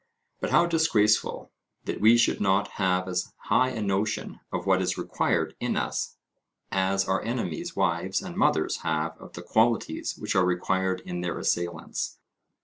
But 0.39 0.49
how 0.49 0.65
disgraceful, 0.65 1.51
that 1.83 2.01
we 2.01 2.17
should 2.17 2.41
not 2.41 2.69
have 2.79 3.07
as 3.07 3.31
high 3.37 3.69
a 3.69 3.83
notion 3.83 4.39
of 4.51 4.65
what 4.65 4.81
is 4.81 4.97
required 4.97 5.55
in 5.59 5.77
us 5.77 6.17
as 6.71 7.07
our 7.07 7.21
enemies' 7.21 7.75
wives 7.75 8.19
and 8.19 8.35
mothers 8.35 8.77
have 8.77 9.15
of 9.19 9.33
the 9.33 9.43
qualities 9.43 10.17
which 10.17 10.35
are 10.35 10.43
required 10.43 11.01
in 11.01 11.21
their 11.21 11.37
assailants! 11.37 12.17